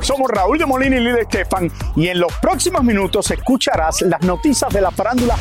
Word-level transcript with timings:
Somos 0.00 0.30
Raúl 0.30 0.58
de 0.58 0.66
Molina 0.66 0.96
y 0.96 1.00
Lidia 1.00 1.22
Estefan 1.22 1.70
y 1.96 2.08
en 2.08 2.20
los 2.20 2.32
próximos 2.34 2.84
minutos 2.84 3.30
escucharás 3.30 4.02
las 4.02 4.20
noticias 4.22 4.72
de 4.72 4.80
la 4.80 4.90
farándula 4.90 5.36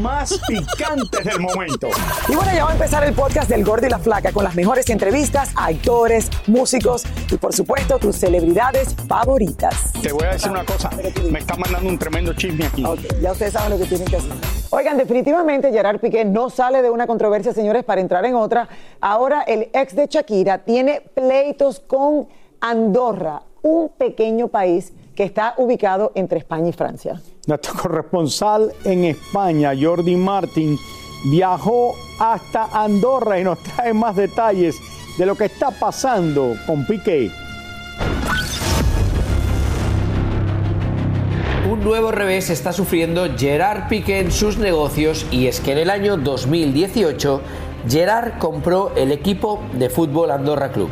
más 0.00 0.40
picantes 0.48 1.24
del 1.24 1.40
momento. 1.40 1.88
Y 2.28 2.34
bueno, 2.34 2.52
ya 2.54 2.64
va 2.64 2.70
a 2.70 2.72
empezar 2.72 3.04
el 3.04 3.14
podcast 3.14 3.48
del 3.48 3.64
Gordo 3.64 3.86
y 3.86 3.90
la 3.90 3.98
Flaca 3.98 4.32
con 4.32 4.44
las 4.44 4.54
mejores 4.54 4.88
entrevistas 4.90 5.50
a 5.54 5.66
actores, 5.66 6.30
músicos 6.46 7.04
y 7.30 7.36
por 7.36 7.54
supuesto 7.54 7.98
tus 7.98 8.16
celebridades 8.16 8.94
favoritas. 9.06 9.92
Te 10.02 10.12
voy 10.12 10.24
a 10.24 10.32
decir 10.32 10.50
una 10.50 10.64
cosa, 10.64 10.90
me 11.30 11.38
está 11.38 11.56
mandando 11.56 11.88
un 11.88 11.98
tremendo 11.98 12.32
chisme 12.34 12.66
aquí. 12.66 12.84
Ya 13.20 13.32
ustedes 13.32 13.52
saben 13.52 13.70
lo 13.70 13.78
que 13.78 13.86
tienen 13.86 14.06
que 14.06 14.16
hacer. 14.16 14.32
Oigan, 14.70 14.96
definitivamente 14.96 15.70
Gerard 15.70 16.00
Piqué 16.00 16.24
no 16.24 16.50
sale 16.50 16.82
de 16.82 16.90
una 16.90 17.06
controversia, 17.06 17.52
señores, 17.52 17.84
para 17.84 18.00
entrar 18.00 18.24
en 18.24 18.34
otra. 18.34 18.68
Ahora 19.00 19.42
el 19.42 19.68
ex 19.72 19.94
de 19.94 20.06
Shakira 20.06 20.58
tiene 20.58 21.00
pleitos 21.14 21.80
con 21.80 22.28
Andorra, 22.60 23.42
un 23.62 23.90
pequeño 23.90 24.48
país 24.48 24.92
que 25.14 25.24
está 25.24 25.54
ubicado 25.56 26.12
entre 26.14 26.38
España 26.38 26.68
y 26.68 26.72
Francia. 26.72 27.20
Nuestro 27.46 27.74
corresponsal 27.74 28.72
en 28.84 29.04
España, 29.04 29.72
Jordi 29.80 30.16
Martin, 30.16 30.78
viajó 31.30 31.94
hasta 32.18 32.64
Andorra 32.72 33.40
y 33.40 33.44
nos 33.44 33.58
trae 33.62 33.94
más 33.94 34.16
detalles 34.16 34.76
de 35.18 35.26
lo 35.26 35.34
que 35.34 35.46
está 35.46 35.70
pasando 35.70 36.54
con 36.66 36.86
Piqué. 36.86 37.30
Un 41.70 41.82
nuevo 41.82 42.12
revés 42.12 42.50
está 42.50 42.72
sufriendo 42.72 43.26
Gerard 43.36 43.88
Piqué 43.88 44.20
en 44.20 44.30
sus 44.30 44.58
negocios 44.58 45.26
y 45.30 45.46
es 45.46 45.60
que 45.60 45.72
en 45.72 45.78
el 45.78 45.90
año 45.90 46.16
2018 46.16 47.40
Gerard 47.88 48.38
compró 48.38 48.92
el 48.96 49.12
equipo 49.12 49.62
de 49.72 49.90
fútbol 49.90 50.30
Andorra 50.30 50.70
Club. 50.70 50.90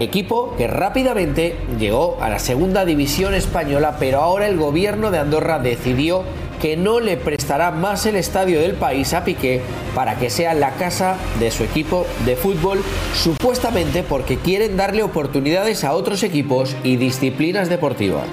Equipo 0.00 0.54
que 0.56 0.68
rápidamente 0.68 1.56
llegó 1.76 2.18
a 2.20 2.28
la 2.28 2.38
segunda 2.38 2.84
división 2.84 3.34
española, 3.34 3.96
pero 3.98 4.20
ahora 4.20 4.46
el 4.46 4.56
gobierno 4.56 5.10
de 5.10 5.18
Andorra 5.18 5.58
decidió 5.58 6.22
que 6.60 6.76
no 6.76 7.00
le 7.00 7.16
prestará 7.16 7.72
más 7.72 8.06
el 8.06 8.14
estadio 8.14 8.60
del 8.60 8.74
país 8.74 9.12
a 9.12 9.24
Piqué 9.24 9.60
para 9.96 10.16
que 10.16 10.30
sea 10.30 10.54
la 10.54 10.70
casa 10.72 11.16
de 11.40 11.50
su 11.50 11.64
equipo 11.64 12.06
de 12.24 12.36
fútbol, 12.36 12.80
supuestamente 13.14 14.04
porque 14.04 14.36
quieren 14.36 14.76
darle 14.76 15.02
oportunidades 15.02 15.82
a 15.82 15.92
otros 15.92 16.22
equipos 16.22 16.76
y 16.84 16.96
disciplinas 16.96 17.68
deportivas. 17.68 18.26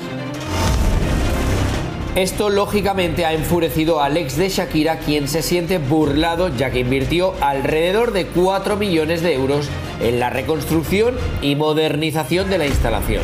Esto 2.16 2.50
lógicamente 2.50 3.26
ha 3.26 3.34
enfurecido 3.34 4.02
al 4.02 4.18
ex 4.18 4.38
de 4.38 4.50
Shakira, 4.50 5.00
quien 5.00 5.28
se 5.28 5.42
siente 5.42 5.80
burlado 5.80 6.48
ya 6.48 6.70
que 6.70 6.80
invirtió 6.80 7.34
alrededor 7.42 8.14
de 8.14 8.28
4 8.28 8.78
millones 8.78 9.22
de 9.22 9.34
euros 9.34 9.68
en 10.02 10.20
la 10.20 10.30
reconstrucción 10.30 11.16
y 11.42 11.56
modernización 11.56 12.50
de 12.50 12.58
la 12.58 12.68
instalación. 12.68 13.24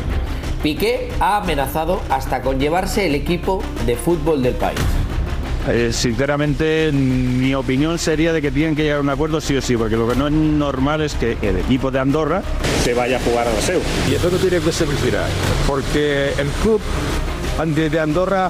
Piqué 0.63 1.09
ha 1.19 1.37
amenazado 1.37 2.01
hasta 2.09 2.41
con 2.41 2.59
llevarse 2.59 3.07
el 3.07 3.15
equipo 3.15 3.63
de 3.85 3.95
fútbol 3.95 4.43
del 4.43 4.53
país. 4.53 4.79
Eh, 5.67 5.91
sinceramente, 5.93 6.91
mi 6.91 7.53
opinión 7.53 7.99
sería 7.99 8.33
de 8.33 8.41
que 8.41 8.51
tienen 8.51 8.75
que 8.75 8.83
llegar 8.83 8.97
a 8.97 9.01
un 9.01 9.09
acuerdo 9.09 9.41
sí 9.41 9.55
o 9.55 9.61
sí, 9.61 9.77
porque 9.77 9.95
lo 9.95 10.07
que 10.07 10.15
no 10.15 10.27
es 10.27 10.33
normal 10.33 11.01
es 11.01 11.13
que 11.13 11.37
el 11.41 11.57
equipo 11.57 11.91
de 11.91 11.99
Andorra 11.99 12.41
se 12.83 12.93
vaya 12.93 13.17
a 13.17 13.19
jugar 13.19 13.47
a 13.47 13.53
la 13.53 13.61
SEU. 13.61 13.79
Y 14.09 14.15
eso 14.15 14.29
no 14.31 14.37
tiene 14.37 14.59
que 14.59 14.71
ser 14.71 14.87
viral, 15.03 15.29
porque 15.67 16.29
el 16.39 16.47
club 16.63 16.81
de 17.65 17.99
Andorra 17.99 18.49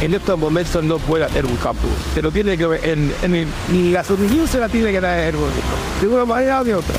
en 0.00 0.14
estos 0.14 0.38
momentos 0.38 0.84
no 0.84 0.98
puede 0.98 1.24
hacer 1.24 1.44
un 1.46 1.56
campo. 1.56 1.88
Se 2.14 2.22
lo 2.22 2.30
tiene 2.30 2.56
que 2.56 2.64
en, 2.84 3.12
en 3.24 3.92
la 3.92 4.04
solución 4.04 4.46
se 4.46 4.60
la 4.60 4.68
tiene 4.68 4.92
que 4.92 5.00
dar 5.00 5.18
el 5.18 5.34
de 6.00 6.06
una 6.06 6.24
manera 6.24 6.60
o 6.60 6.64
de 6.64 6.74
otra. 6.76 6.94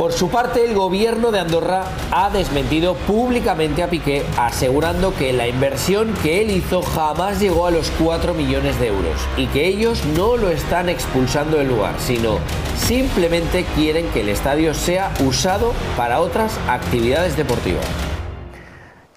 Por 0.00 0.14
su 0.14 0.30
parte, 0.30 0.64
el 0.64 0.74
gobierno 0.74 1.30
de 1.30 1.40
Andorra 1.40 1.84
ha 2.10 2.30
desmentido 2.30 2.94
públicamente 2.94 3.82
a 3.82 3.90
Piqué, 3.90 4.24
asegurando 4.38 5.14
que 5.14 5.34
la 5.34 5.46
inversión 5.46 6.14
que 6.22 6.40
él 6.40 6.50
hizo 6.50 6.80
jamás 6.80 7.38
llegó 7.38 7.66
a 7.66 7.70
los 7.70 7.90
4 8.02 8.32
millones 8.32 8.80
de 8.80 8.86
euros 8.86 9.20
y 9.36 9.46
que 9.48 9.66
ellos 9.66 10.02
no 10.16 10.38
lo 10.38 10.48
están 10.48 10.88
expulsando 10.88 11.58
del 11.58 11.68
lugar, 11.68 11.96
sino 11.98 12.38
simplemente 12.78 13.66
quieren 13.74 14.08
que 14.08 14.22
el 14.22 14.30
estadio 14.30 14.72
sea 14.72 15.12
usado 15.22 15.74
para 15.98 16.20
otras 16.20 16.58
actividades 16.66 17.36
deportivas. 17.36 18.09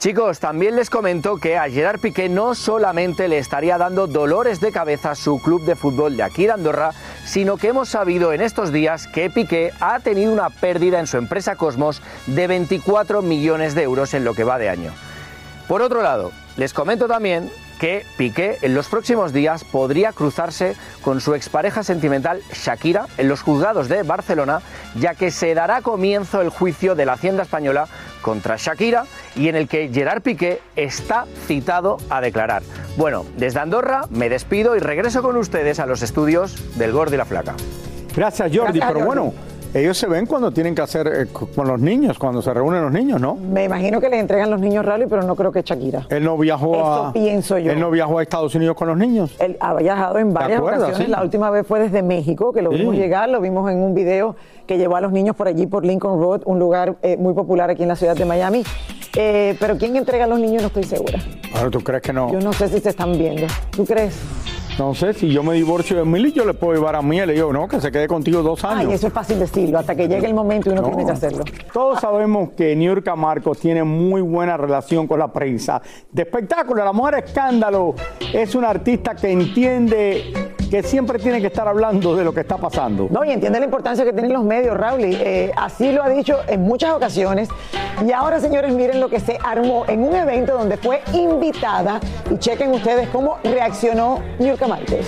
Chicos, 0.04 0.42
también 0.42 0.76
les 0.76 0.90
comento 0.90 1.38
que 1.38 1.56
a 1.56 1.70
Gerard 1.70 2.02
Piqué 2.02 2.28
no 2.28 2.56
solamente 2.56 3.30
le 3.30 3.38
estaría 3.38 3.78
dando 3.78 4.06
dolores 4.06 4.60
de 4.60 4.74
cabeza 4.74 5.16
su 5.16 5.40
club 5.40 5.64
de 5.64 5.78
fútbol 5.78 6.18
de 6.18 6.24
aquí 6.24 6.46
de 6.46 6.52
Andorra, 6.52 6.92
sino 7.24 7.56
que 7.56 7.70
hemos 7.70 7.88
sabido 7.88 8.34
en 8.34 8.42
estos 8.42 8.74
días 8.74 9.08
que 9.08 9.30
Piqué 9.30 9.72
ha 9.80 10.02
tenido 10.02 10.34
una 10.34 10.50
pérdida 10.50 11.00
en 11.00 11.08
su 11.08 11.16
empresa 11.16 11.56
Cosmos 11.56 12.02
de 12.28 12.48
24 12.48 13.22
millones 13.22 13.76
de 13.76 13.84
euros 13.84 14.14
en 14.14 14.26
lo 14.26 14.34
que 14.34 14.44
va 14.44 14.60
de 14.60 14.68
año. 14.68 14.92
Por 15.70 15.82
otro 15.82 16.02
lado, 16.02 16.34
les 16.58 16.74
comento 16.74 17.08
también 17.08 17.50
que 17.80 18.06
Piqué 18.18 18.58
en 18.62 18.76
los 18.76 18.88
próximos 18.88 19.32
días 19.32 19.64
podría 19.64 20.12
cruzarse 20.12 20.76
con 21.02 21.22
su 21.22 21.34
expareja 21.34 21.82
sentimental 21.82 22.42
Shakira 22.54 23.08
en 23.18 23.30
los 23.30 23.42
juzgados 23.42 23.88
de 23.88 24.04
Barcelona, 24.04 24.62
ya 24.96 25.16
que 25.16 25.32
se 25.32 25.54
dará 25.54 25.82
comienzo 25.82 26.42
el 26.42 26.50
juicio 26.50 26.94
de 26.94 27.06
la 27.06 27.14
Hacienda 27.14 27.44
Española 27.44 27.88
contra 28.24 28.56
Shakira 28.58 29.06
y 29.36 29.50
en 29.50 29.56
el 29.56 29.68
que 29.68 29.90
Gerard 29.94 30.24
Piqué 30.24 30.62
está 30.76 31.26
citado 31.46 31.98
a 32.10 32.22
declarar. 32.22 32.64
Bueno, 32.98 33.24
desde 33.38 33.60
Andorra 33.60 34.06
me 34.10 34.30
despido 34.30 34.76
y 34.76 34.80
regreso 34.80 35.22
con 35.22 35.38
ustedes 35.38 35.80
a 35.80 35.86
los 35.86 36.02
estudios 36.02 36.76
del 36.80 36.92
Gordo 36.92 37.14
y 37.14 37.18
la 37.20 37.26
Flaca. 37.26 37.54
Gracias 38.16 38.50
Jordi, 38.52 38.80
Gracias, 38.80 38.88
pero 38.88 39.06
Jordi. 39.06 39.06
bueno, 39.06 39.34
Ellos 39.74 39.98
se 39.98 40.06
ven 40.08 40.28
cuando 40.28 40.52
tienen 40.52 40.76
que 40.76 40.84
hacer 40.84 41.08
eh, 41.08 41.26
co- 41.34 41.48
con 41.48 41.68
los 41.68 41.80
niños, 41.80 42.20
cuando 42.20 42.44
se 42.44 42.54
reúnen 42.54 42.84
los 42.84 42.92
niños, 42.92 43.20
¿no? 43.20 43.34
Me 43.36 43.64
imagino 43.64 44.00
que 44.00 44.08
les 44.08 44.20
entregan 44.20 44.52
los 44.52 44.60
niños 44.60 44.86
rally, 44.86 45.06
pero 45.10 45.24
no 45.24 45.36
creo 45.36 45.52
que 45.52 45.64
Shakira. 45.64 46.06
Él 46.10 46.24
no 46.24 46.38
viajó 46.38 46.76
Eso 46.76 46.86
a. 47.08 47.14
pienso 47.14 47.58
yo. 47.58 47.72
Él 47.72 47.80
no 47.80 47.90
viajó 47.90 48.20
a 48.20 48.22
Estados 48.24 48.54
Unidos 48.54 48.76
con 48.76 48.88
los 48.88 48.98
niños. 48.98 49.36
Él 49.40 49.58
ha 49.60 49.74
viajado 49.74 50.20
en 50.20 50.32
varias 50.32 50.60
acuerdas? 50.60 50.84
ocasiones. 50.84 51.08
Sí. 51.08 51.12
La 51.12 51.24
última 51.24 51.50
vez 51.50 51.66
fue 51.66 51.80
desde 51.80 52.04
México, 52.04 52.54
que 52.54 52.62
lo 52.62 52.70
Sí. 52.72 52.78
vimos 52.78 52.96
llegar, 52.96 53.30
lo 53.30 53.42
vimos 53.42 53.72
en 53.72 53.80
un 53.80 53.96
video 53.96 54.36
que 54.68 54.78
llevó 54.78 54.96
a 54.96 55.02
los 55.02 55.12
niños 55.12 55.36
por 55.36 55.48
allí, 55.48 55.66
por 55.66 55.84
Lincoln 55.84 56.20
Road, 56.22 56.42
un 56.46 56.60
lugar 56.60 56.96
eh, 57.02 57.18
muy 57.18 57.34
popular 57.34 57.72
aquí 57.72 57.82
en 57.82 57.90
la 57.90 57.96
ciudad 57.96 58.16
de 58.16 58.26
Miami. 58.26 58.64
Eh, 59.16 59.56
pero 59.60 59.78
quién 59.78 59.96
entrega 59.96 60.26
a 60.26 60.28
los 60.28 60.40
niños 60.40 60.62
no 60.62 60.68
estoy 60.68 60.84
segura. 60.84 61.20
Ahora, 61.56 61.70
¿tú 61.72 61.80
crees 61.82 62.02
que 62.04 62.14
no? 62.14 62.32
Yo 62.32 62.40
no 62.40 62.54
sé 62.54 62.68
si 62.68 62.80
se 62.80 62.90
están 62.90 63.18
viendo. 63.18 63.48
¿Tú 63.72 63.86
crees? 63.86 64.16
No 64.80 64.96
sé, 64.96 65.14
si 65.14 65.30
yo 65.32 65.44
me 65.44 65.54
divorcio 65.54 65.98
de 65.98 66.04
Milly, 66.04 66.32
yo 66.32 66.46
le 66.46 66.56
puedo 66.56 66.74
llevar 66.74 66.96
a 66.96 67.02
mí 67.02 67.24
le 67.24 67.34
digo, 67.34 67.54
no, 67.54 67.68
que 67.68 67.80
se 67.80 67.92
quede 67.92 68.08
contigo 68.08 68.42
dos 68.42 68.64
años. 68.64 68.88
Ay, 68.90 68.94
eso 68.96 69.08
es 69.08 69.14
fácil 69.14 69.38
decirlo, 69.38 69.78
hasta 69.78 69.96
que 69.96 70.08
llegue 70.08 70.26
el 70.26 70.34
momento 70.34 70.70
y 70.70 70.74
uno 70.74 70.82
No. 70.82 70.88
tiene 70.88 71.06
que 71.06 71.12
hacerlo. 71.12 71.44
Todos 71.72 72.00
sabemos 72.00 72.50
que 72.58 72.76
Niurka 72.76 73.16
Marcos 73.16 73.60
tiene 73.60 73.84
muy 73.84 74.22
buena 74.22 74.58
relación 74.58 75.06
con 75.08 75.20
la 75.20 75.32
prensa. 75.32 75.80
De 76.12 76.24
espectáculo, 76.24 76.84
la 76.84 76.92
mujer 76.92 77.24
escándalo 77.24 77.94
es 78.34 78.56
una 78.56 78.72
artista 78.72 79.16
que 79.16 79.32
entiende 79.32 80.34
que 80.74 80.82
siempre 80.82 81.20
tiene 81.20 81.40
que 81.40 81.46
estar 81.46 81.68
hablando 81.68 82.16
de 82.16 82.24
lo 82.24 82.34
que 82.34 82.40
está 82.40 82.58
pasando. 82.58 83.08
No, 83.12 83.24
y 83.24 83.30
entiende 83.30 83.60
la 83.60 83.66
importancia 83.66 84.04
que 84.04 84.12
tienen 84.12 84.34
los 84.34 84.44
medios, 84.44 84.76
Raúl. 84.76 85.02
Eh, 85.04 85.52
así 85.56 85.92
lo 85.92 86.02
ha 86.02 86.10
dicho 86.10 86.40
en 86.48 86.62
muchas 86.62 86.94
ocasiones. 86.94 87.48
Y 88.04 88.12
ahora, 88.12 88.40
señores, 88.40 88.74
miren 88.74 89.00
lo 89.00 89.08
que 89.08 89.20
se 89.20 89.38
armó 89.44 89.86
en 89.88 90.04
un 90.04 90.16
evento 90.16 90.54
donde 90.54 90.78
fue 90.78 91.04
invitada. 91.14 92.00
Y 92.32 92.40
chequen 92.40 92.72
ustedes 92.72 93.08
cómo 93.10 93.38
reaccionó 93.44 94.20
Niurka 94.40 94.68
Márquez. 94.68 95.06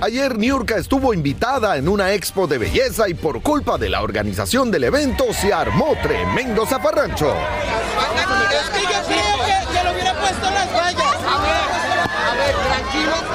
Ayer 0.00 0.38
Niurka 0.38 0.76
estuvo 0.76 1.12
invitada 1.12 1.76
en 1.76 1.88
una 1.88 2.12
expo 2.12 2.46
de 2.46 2.58
belleza 2.58 3.08
y 3.08 3.14
por 3.14 3.42
culpa 3.42 3.76
de 3.76 3.90
la 3.90 4.02
organización 4.02 4.70
del 4.70 4.84
evento 4.84 5.24
se 5.32 5.52
armó 5.52 5.96
tremendo 6.00 6.64
zafarrancho. 6.64 7.32
Es 7.32 8.70
que 8.70 8.82
yo 8.82 9.00
creo 9.08 9.36
que, 9.46 9.78
que 9.78 9.84
lo 9.84 9.90
hubiera 9.90 10.14
puesto 10.14 10.46
en 10.46 10.54
las 10.54 10.72
vallas. 10.72 11.16
A 11.26 11.38
ver, 11.42 11.72
a 12.06 12.34
ver, 12.34 12.54
tranquilos. 12.54 13.32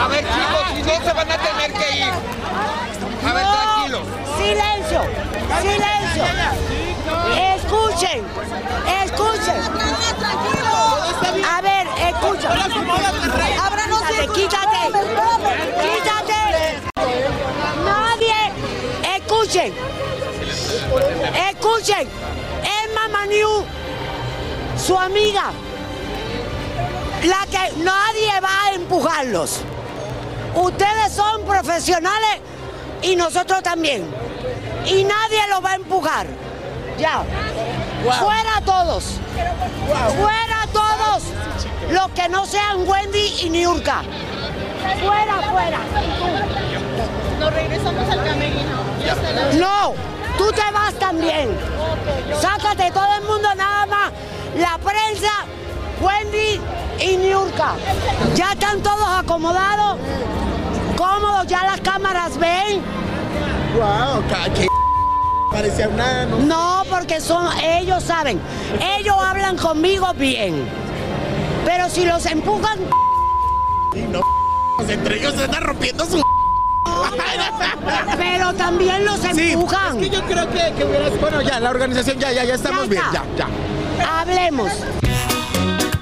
A 0.00 0.06
ver, 0.08 0.24
chicos, 0.24 0.64
si 0.74 0.82
no 0.82 1.04
se 1.04 1.12
van 1.12 1.30
a 1.30 1.37
tener 1.48 1.72
que 1.72 1.96
ir. 1.96 2.12
A 3.24 3.32
ver, 3.32 3.44
tranquilos. 3.44 4.06
Silencio, 4.36 5.00
silencio. 5.60 6.24
Escuchen, 7.54 8.24
escuchen. 9.02 9.60
A 11.44 11.60
ver, 11.60 11.86
escucha. 12.08 12.48
Quítate, 14.34 14.80
quítate, 14.82 14.82
quítate. 15.82 16.52
Nadie, 17.84 18.40
escuchen, 19.16 19.74
escuchen. 21.50 22.08
Emma 22.84 23.08
Maniu, 23.10 23.64
su 24.76 24.98
amiga, 24.98 25.50
la 27.24 27.46
que 27.50 27.82
nadie 27.82 28.40
va 28.40 28.64
a 28.66 28.72
empujarlos. 28.74 29.60
Ustedes 30.58 31.12
son 31.12 31.44
profesionales 31.44 32.40
y 33.02 33.14
nosotros 33.16 33.62
también. 33.62 34.04
Y 34.86 35.04
nadie 35.04 35.40
los 35.50 35.64
va 35.64 35.72
a 35.72 35.74
empujar. 35.76 36.26
Ya. 36.98 37.22
Fuera 38.02 38.60
todos. 38.64 39.20
Fuera 40.20 40.66
todos 40.72 41.22
los 41.90 42.08
que 42.08 42.28
no 42.28 42.44
sean 42.44 42.88
Wendy 42.88 43.34
y 43.42 43.50
Niurka. 43.50 44.02
Fuera, 45.04 45.34
fuera. 45.50 45.78
Nos 47.38 47.54
regresamos 47.54 48.10
al 48.10 48.24
camerino. 48.24 48.78
No, 49.58 49.94
tú 50.36 50.50
te 50.52 50.72
vas 50.72 50.94
también. 50.94 51.56
Sácate 52.40 52.90
todo 52.90 53.14
el 53.14 53.24
mundo 53.24 53.48
nada 53.54 53.86
más. 53.86 54.12
La 54.56 54.76
prensa, 54.78 55.44
Wendy 56.00 56.60
y 57.00 57.16
Niurka. 57.16 57.74
Ya 58.34 58.52
están 58.52 58.82
todos 58.82 59.08
acomodados, 59.18 59.98
cómodos, 61.18 61.46
ya 61.46 61.64
las 61.64 61.80
cámaras 61.80 62.38
ven. 62.38 62.82
Wow, 63.74 64.22
que 64.54 64.66
parecía 65.52 65.88
una. 65.88 66.26
No, 66.26 66.82
porque 66.88 67.20
son, 67.20 67.48
ellos 67.62 68.02
saben, 68.02 68.40
ellos 68.98 69.16
hablan 69.18 69.56
conmigo 69.56 70.12
bien. 70.14 70.68
Pero 71.64 71.88
si 71.90 72.04
los 72.04 72.24
empujan, 72.26 72.78
No, 74.10 74.20
entre 74.88 75.18
ellos 75.18 75.34
se 75.34 75.44
están 75.44 75.62
rompiendo 75.62 76.04
su. 76.06 76.22
pero 78.16 78.54
también 78.54 79.04
los 79.04 79.20
Sí, 79.20 79.52
empujan. 79.52 79.96
es 79.98 80.08
que 80.08 80.16
yo 80.16 80.22
creo 80.24 80.48
que, 80.50 80.72
que. 80.74 80.84
Bueno, 81.20 81.42
ya, 81.42 81.60
la 81.60 81.70
organización, 81.70 82.18
ya, 82.18 82.32
ya, 82.32 82.44
ya 82.44 82.54
estamos 82.54 82.88
bien, 82.88 83.02
ya, 83.12 83.24
ya. 83.36 84.20
Hablemos. 84.20 84.70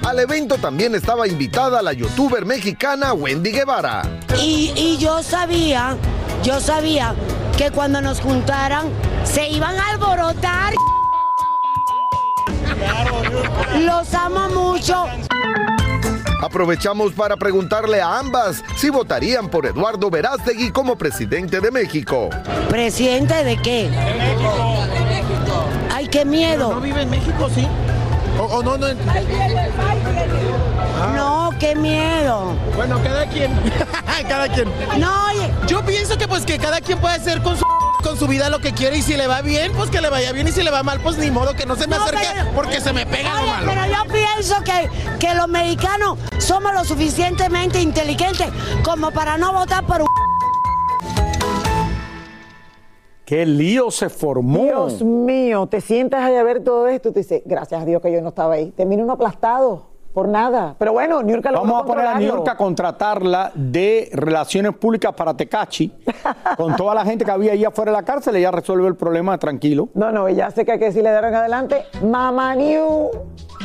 Al 0.07 0.19
evento 0.19 0.55
también 0.57 0.95
estaba 0.95 1.27
invitada 1.27 1.81
la 1.81 1.91
youtuber 1.91 2.45
mexicana 2.45 3.11
Wendy 3.11 3.51
Guevara. 3.51 4.03
Y, 4.41 4.71
y 4.73 4.97
yo 4.97 5.21
sabía, 5.21 5.97
yo 6.45 6.61
sabía 6.61 7.13
que 7.57 7.71
cuando 7.71 7.99
nos 7.99 8.21
juntaran 8.21 8.85
se 9.25 9.49
iban 9.49 9.75
a 9.75 9.89
alborotar. 9.89 10.73
Los 13.81 14.13
amo 14.13 14.47
mucho. 14.47 15.07
Aprovechamos 16.41 17.11
para 17.11 17.35
preguntarle 17.35 17.99
a 17.99 18.19
ambas 18.19 18.63
si 18.77 18.89
votarían 18.89 19.49
por 19.49 19.65
Eduardo 19.65 20.09
Verástegui 20.09 20.71
como 20.71 20.97
presidente 20.97 21.59
de 21.59 21.69
México. 21.69 22.29
¿Presidente 22.69 23.43
de 23.43 23.61
qué? 23.61 23.89
Ay, 25.93 26.07
qué 26.07 26.23
miedo. 26.23 26.75
¿No 26.75 26.79
vive 26.79 27.01
en 27.01 27.09
México, 27.09 27.49
sí? 27.53 27.67
O, 28.39 28.43
o 28.43 28.63
no, 28.63 28.77
no. 28.77 28.87
No, 31.15 31.49
qué 31.59 31.75
miedo. 31.75 32.53
Bueno, 32.75 32.99
cada 33.03 33.25
quien. 33.27 33.51
cada 34.27 34.47
quien. 34.49 34.67
No, 34.99 35.11
oye. 35.31 35.51
Yo 35.67 35.83
pienso 35.85 36.17
que 36.17 36.27
pues 36.27 36.45
que 36.45 36.57
cada 36.57 36.81
quien 36.81 36.99
puede 36.99 37.15
hacer 37.15 37.41
con 37.41 37.57
su 37.57 37.65
con 38.03 38.15
su 38.17 38.27
vida 38.27 38.49
lo 38.49 38.59
que 38.59 38.71
quiere 38.73 38.97
y 38.97 39.01
si 39.01 39.17
le 39.17 39.27
va 39.27 39.41
bien, 39.41 39.71
pues 39.73 39.89
que 39.89 39.99
le 39.99 40.09
vaya 40.09 40.31
bien 40.31 40.47
y 40.47 40.51
si 40.51 40.63
le 40.63 40.71
va 40.71 40.81
mal, 40.81 40.99
pues 41.01 41.17
ni 41.17 41.29
modo 41.29 41.53
que 41.55 41.65
no 41.65 41.75
se 41.75 41.87
me 41.87 41.97
No, 41.97 42.03
acerque 42.03 42.27
pero- 42.31 42.51
porque 42.55 42.79
se 42.79 42.93
me 42.93 43.05
pega 43.05 43.33
lo 43.33 43.41
Oye, 43.41 43.51
malo. 43.51 43.67
pero 43.73 43.85
yo 43.85 44.13
pienso 44.13 44.55
que, 44.63 44.89
que 45.19 45.33
los 45.33 45.47
mexicanos 45.49 46.17
somos 46.37 46.73
lo 46.73 46.85
suficientemente 46.85 47.81
inteligentes 47.81 48.47
como 48.83 49.11
para 49.11 49.37
no 49.37 49.51
votar 49.51 49.83
por 49.85 50.01
un... 50.03 50.07
¡Qué 53.25 53.45
lío 53.45 53.91
se 53.91 54.07
formó! 54.09 54.63
Dios 54.63 55.01
mío, 55.03 55.67
te 55.67 55.81
sientas 55.81 56.21
ahí 56.23 56.35
a 56.35 56.43
ver 56.43 56.63
todo 56.63 56.87
esto 56.87 57.09
y 57.09 57.13
te 57.13 57.19
dices, 57.21 57.41
gracias 57.45 57.81
a 57.81 57.85
Dios 57.85 58.01
que 58.01 58.11
yo 58.11 58.21
no 58.21 58.29
estaba 58.29 58.53
ahí. 58.53 58.71
Termina 58.71 59.03
uno 59.03 59.13
aplastado 59.13 59.87
por 60.17 60.27
nada. 60.27 60.73
Pero 60.79 60.93
bueno, 60.93 61.21
Niurka 61.21 61.51
lo 61.51 61.59
Vamos 61.59 61.83
a 61.83 61.85
poner 61.85 62.07
a 62.07 62.17
Niurka 62.17 62.53
a 62.53 62.57
contratarla 62.57 63.51
de 63.53 64.09
Relaciones 64.11 64.75
Públicas 64.75 65.13
para 65.13 65.35
Tecachi. 65.35 65.93
con 66.57 66.75
toda 66.75 66.95
la 66.95 67.05
gente 67.05 67.23
que 67.23 67.29
había 67.29 67.51
ahí 67.51 67.63
afuera 67.63 67.91
de 67.91 67.97
la 67.97 68.03
cárcel, 68.03 68.35
ella 68.35 68.49
resuelve 68.49 68.87
el 68.87 68.95
problema 68.95 69.37
tranquilo. 69.37 69.89
No, 69.93 70.11
no, 70.11 70.27
ya 70.27 70.49
sé 70.49 70.65
que 70.65 70.71
hay 70.71 70.79
que 70.79 70.85
decirle 70.85 71.11
de 71.11 71.17
ahora 71.17 71.29
en 71.29 71.35
adelante, 71.35 71.85
Mama 72.03 72.55
Niu. 72.55 73.11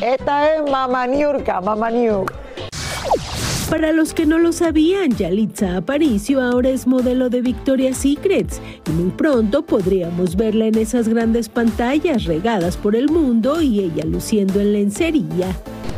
Esta 0.03 0.53
es 0.53 0.71
Mama 0.71 1.07
Niurka, 1.07 1.63
Mama 1.63 1.91
Niu. 1.91 2.27
Para 3.73 3.91
los 3.93 4.13
que 4.13 4.27
no 4.27 4.39
lo 4.39 4.53
sabían, 4.53 5.17
Yalitza 5.17 5.79
Aparicio 5.79 6.43
ahora 6.43 6.69
es 6.69 6.87
modelo 6.87 7.31
de 7.31 7.41
Victoria's 7.41 7.97
Secrets 7.97 8.61
y 8.87 8.91
muy 8.91 9.11
pronto 9.13 9.63
podríamos 9.65 10.37
verla 10.37 10.67
en 10.67 10.77
esas 10.77 11.09
grandes 11.09 11.49
pantallas 11.49 12.25
regadas 12.25 12.77
por 12.77 12.95
el 12.95 13.09
mundo 13.09 13.63
y 13.63 13.81
ella 13.81 14.05
luciendo 14.05 14.61
en 14.61 14.75
lencería. 14.75 15.47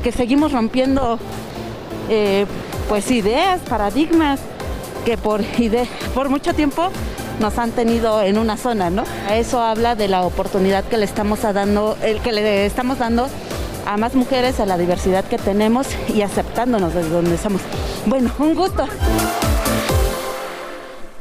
que 0.05 0.13
seguimos 0.13 0.53
rompiendo 0.53 1.19
eh, 2.09 2.47
pues 2.89 3.11
ideas, 3.11 3.61
paradigmas 3.69 4.39
que 5.05 5.17
por, 5.19 5.41
ide- 5.59 5.89
por 6.15 6.29
mucho 6.29 6.55
tiempo 6.55 6.91
nos 7.41 7.59
han 7.59 7.73
tenido 7.73 8.23
en 8.23 8.39
una 8.39 8.57
zona, 8.57 8.89
¿no? 8.91 9.03
Eso 9.33 9.61
habla 9.61 9.97
de 9.97 10.07
la 10.07 10.23
oportunidad 10.23 10.85
que 10.85 10.97
le 10.97 11.07
estamos 11.07 11.43
dando, 11.43 11.97
el 12.05 12.21
que 12.21 12.31
le 12.31 12.67
estamos 12.67 12.99
dando 13.01 13.27
a 13.87 13.97
más 13.97 14.15
mujeres, 14.15 14.61
a 14.61 14.67
la 14.67 14.79
diversidad 14.79 15.25
que 15.25 15.39
tenemos 15.39 15.89
y 16.09 16.23
aceptándonos 16.23 16.95
desde 16.95 17.11
donde 17.11 17.37
somos. 17.37 17.61
Bueno, 18.07 18.31
un 18.39 18.55
gusto. 18.55 18.87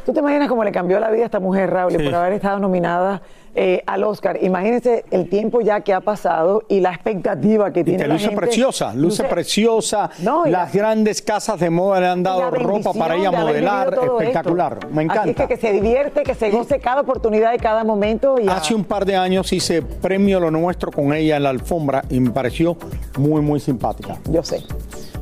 ¿Tú 0.05 0.11
te 0.11 0.19
imaginas 0.19 0.49
cómo 0.49 0.63
le 0.63 0.71
cambió 0.71 0.99
la 0.99 1.09
vida 1.09 1.23
a 1.23 1.25
esta 1.25 1.39
mujer, 1.39 1.69
Raúl, 1.69 1.93
por 1.93 2.15
haber 2.15 2.33
estado 2.33 2.59
nominada 2.59 3.21
eh, 3.55 3.83
al 3.85 4.03
Oscar? 4.03 4.39
Imagínense 4.41 5.05
el 5.11 5.29
tiempo 5.29 5.61
ya 5.61 5.81
que 5.81 5.93
ha 5.93 6.01
pasado 6.01 6.63
y 6.67 6.79
la 6.79 6.91
expectativa 6.93 7.71
que 7.71 7.81
Y 7.81 7.83
tiene 7.83 7.99
que 8.03 8.07
la 8.07 8.13
luce 8.15 8.25
gente. 8.27 8.41
preciosa, 8.41 8.93
luce 8.93 9.23
preciosa. 9.25 10.09
No, 10.19 10.45
la- 10.45 10.51
Las 10.63 10.73
grandes 10.73 11.21
casas 11.21 11.59
de 11.59 11.69
moda 11.69 11.99
le 11.99 12.07
han 12.07 12.23
dado 12.23 12.49
ropa 12.51 12.93
para 12.93 13.15
ella 13.15 13.31
modelar. 13.31 13.93
Espectacular, 13.93 14.73
esto. 14.73 14.87
me 14.89 15.03
Así 15.03 15.11
encanta. 15.19 15.47
que 15.47 15.53
que 15.55 15.61
se 15.61 15.71
divierte, 15.73 16.23
que 16.23 16.33
se 16.35 16.49
goce 16.49 16.79
cada 16.79 17.01
oportunidad 17.01 17.53
y 17.53 17.57
cada 17.57 17.83
momento. 17.83 18.39
Y 18.39 18.47
a- 18.47 18.55
Hace 18.57 18.73
un 18.75 18.83
par 18.85 19.05
de 19.05 19.15
años 19.15 19.51
hice 19.53 19.81
premio 19.81 20.39
lo 20.39 20.49
nuestro 20.51 20.91
con 20.91 21.13
ella 21.13 21.37
en 21.37 21.43
la 21.43 21.49
alfombra 21.49 22.03
y 22.09 22.19
me 22.19 22.31
pareció 22.31 22.75
muy, 23.17 23.41
muy 23.41 23.59
simpática. 23.59 24.17
Yo 24.29 24.41
sé. 24.43 24.63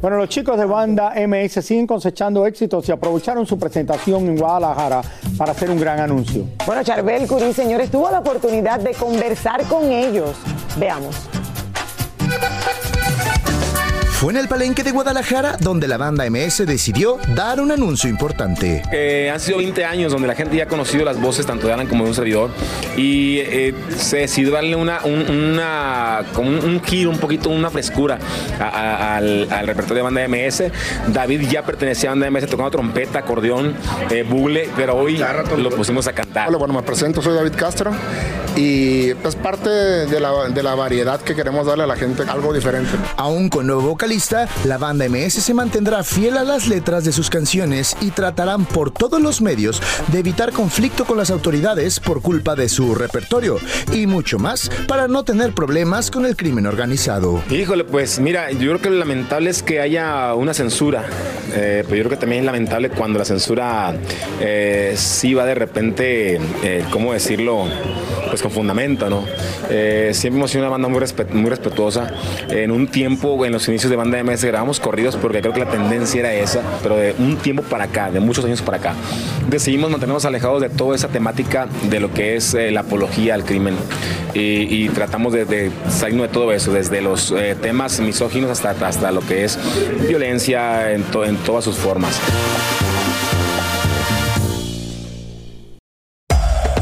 Bueno, 0.02 0.18
los 0.18 0.30
chicos 0.30 0.58
de 0.58 0.66
banda 0.66 1.14
MS 1.16 1.64
siguen 1.64 1.86
cosechando 1.86 2.48
éxitos 2.48 2.90
y 2.90 2.92
aprovecharon 2.92 3.46
su 3.46 3.60
presentación 3.60 4.26
en 4.26 4.36
Guadalajara 4.36 5.02
para 5.38 5.52
hacer 5.52 5.70
un 5.70 5.80
gran 5.80 6.00
anuncio. 6.00 6.46
Bueno, 6.66 6.84
Charbel 6.84 7.28
Curí, 7.28 7.54
señores, 7.54 7.92
tuvo 7.92 8.10
la 8.10 8.20
oportunidad 8.20 8.80
de 8.80 8.94
conversar 8.94 9.64
con 9.66 9.92
ellos. 9.92 10.36
Veamos. 10.80 11.30
Fue 14.22 14.32
en 14.32 14.38
el 14.38 14.48
Palenque 14.48 14.84
de 14.84 14.92
Guadalajara 14.92 15.58
donde 15.60 15.88
la 15.88 15.98
banda 15.98 16.30
MS 16.30 16.68
decidió 16.68 17.18
dar 17.30 17.60
un 17.60 17.72
anuncio 17.72 18.08
importante. 18.08 18.84
Eh, 18.92 19.32
han 19.34 19.40
sido 19.40 19.58
20 19.58 19.84
años 19.84 20.12
donde 20.12 20.28
la 20.28 20.36
gente 20.36 20.56
ya 20.56 20.66
ha 20.66 20.68
conocido 20.68 21.04
las 21.04 21.20
voces 21.20 21.48
tanto 21.48 21.66
de 21.66 21.74
Alan 21.74 21.88
como 21.88 22.04
de 22.04 22.10
un 22.12 22.16
servidor 22.16 22.52
y 22.96 23.40
eh, 23.40 23.74
se 23.98 24.18
decidió 24.18 24.52
darle 24.52 24.76
una, 24.76 25.00
un, 25.06 25.28
una, 25.28 26.22
como 26.36 26.50
un, 26.52 26.58
un 26.64 26.84
giro, 26.84 27.10
un 27.10 27.18
poquito, 27.18 27.50
una 27.50 27.72
frescura 27.72 28.20
a- 28.60 28.64
a- 28.68 29.16
al, 29.18 29.48
al 29.52 29.66
repertorio 29.66 30.04
de 30.06 30.12
banda 30.12 30.28
MS. 30.28 30.66
David 31.08 31.50
ya 31.50 31.64
pertenecía 31.64 32.12
a 32.12 32.14
banda 32.14 32.30
MS 32.30 32.46
tocando 32.46 32.70
trompeta, 32.70 33.18
acordeón, 33.20 33.74
eh, 34.12 34.22
bugle, 34.22 34.70
pero 34.76 34.98
hoy 34.98 35.20
lo 35.58 35.70
pusimos 35.72 36.06
a 36.06 36.14
cantar. 36.14 36.48
Hola, 36.50 36.60
bueno, 36.60 36.76
me 36.76 36.84
presento, 36.84 37.24
soy 37.24 37.34
David 37.34 37.54
Castro 37.56 37.92
y 38.56 39.10
es 39.10 39.36
parte 39.36 39.70
de 39.70 40.20
la, 40.20 40.50
de 40.50 40.64
la 40.64 40.76
variedad 40.76 41.20
que 41.22 41.36
queremos 41.36 41.66
darle 41.66 41.84
a 41.84 41.88
la 41.88 41.96
gente, 41.96 42.24
algo 42.28 42.54
diferente. 42.54 42.90
Aún 43.18 43.50
con 43.50 43.68
nuevo 43.68 43.82
vocalista, 43.82 44.48
la 44.66 44.78
banda 44.78 45.08
MS 45.08 45.34
se 45.34 45.54
mantendrá 45.54 46.04
fiel 46.04 46.38
a 46.38 46.44
las 46.44 46.68
letras 46.68 47.04
de 47.04 47.12
sus 47.12 47.30
canciones 47.30 47.96
y 48.02 48.12
tratarán 48.12 48.66
por 48.66 48.92
todos 48.92 49.22
los 49.22 49.42
medios 49.42 49.82
de 50.08 50.20
evitar 50.20 50.52
conflicto 50.52 51.06
con 51.06 51.18
las 51.18 51.32
autoridades 51.32 52.00
por 52.00 52.22
culpa 52.22 52.56
de 52.56 52.70
su 52.70 52.96
repertorio 52.96 53.58
y 53.94 54.08
mucho 54.08 54.40
más 54.40 54.70
para 54.88 55.08
no 55.08 55.24
tener 55.24 55.54
problemas 55.54 56.12
con 56.12 56.26
el 56.26 56.36
crimen 56.36 56.66
organizado. 56.66 57.42
Híjole, 57.50 57.84
pues 57.84 58.20
mira, 58.20 58.52
yo 58.52 58.70
creo 58.70 58.82
que 58.82 58.90
lo 58.90 58.98
lamentable 58.98 59.50
es 59.50 59.64
que 59.64 59.80
haya 59.80 60.34
una 60.34 60.54
censura, 60.54 61.06
eh, 61.54 61.84
pero 61.84 61.96
yo 61.96 62.04
creo 62.04 62.10
que 62.12 62.18
también 62.18 62.42
es 62.42 62.46
lamentable 62.46 62.90
cuando 62.90 63.20
la 63.20 63.26
censura 63.26 63.94
eh, 64.40 64.94
sí 64.98 65.34
va 65.34 65.46
de 65.46 65.56
repente, 65.56 66.40
eh, 66.64 66.86
¿cómo 66.92 67.14
decirlo? 67.14 67.66
Pues 68.32 68.42
con 68.42 68.50
fundamento, 68.52 69.10
¿no? 69.10 69.26
Eh, 69.70 70.12
siempre 70.14 70.40
hemos 70.40 70.52
sido 70.52 70.64
una 70.64 70.72
banda 70.72 70.88
muy, 70.88 71.00
respe- 71.02 71.30
muy 71.32 71.50
respetuosa. 71.50 72.12
En 72.50 72.72
un 72.72 72.88
tiempo, 72.88 73.46
en 73.46 73.52
los 73.52 73.68
inicios 73.68 73.90
de 73.90 73.98
banda 73.98 74.24
MS, 74.24 74.46
grabamos 74.46 74.80
corridos 74.80 75.18
porque 75.18 75.42
creo 75.42 75.52
que 75.54 75.60
la 75.60 75.70
tendencia 75.70 76.22
era 76.22 76.34
esa, 76.34 76.62
pero 76.82 76.96
de 76.96 77.14
un 77.20 77.36
tiempo 77.36 77.62
para 77.62 77.84
acá, 77.84 78.10
de 78.10 78.22
muchos 78.22 78.46
años 78.46 78.62
para 78.62 78.78
acá, 78.78 78.94
decidimos 79.50 79.92
mantenernos 79.92 80.24
alejados 80.24 80.62
de 80.62 80.70
toda 80.70 80.96
esa 80.96 81.10
temática 81.10 81.68
de 81.90 82.00
lo 82.00 82.14
que 82.14 82.38
es 82.38 82.54
eh, 82.54 82.72
la 82.72 82.80
apología 82.82 83.34
al 83.34 83.44
crimen 83.44 83.76
y, 84.34 84.88
tratamos 84.90 85.34
de, 85.34 85.44
de 85.44 85.70
salirnos 85.90 86.28
de 86.28 86.34
todo 86.34 86.54
eso, 86.54 86.72
desde 86.72 87.02
los 87.02 87.32
eh, 87.34 87.58
temas 87.62 88.00
misóginos 88.00 88.50
hasta, 88.50 88.70
hasta 88.88 89.12
lo 89.12 89.20
que 89.20 89.44
es 89.44 89.60
violencia 90.08 90.94
en, 90.94 91.04
en 91.26 91.36
todas 91.36 91.66
sus 91.66 91.76
formas. 91.76 92.18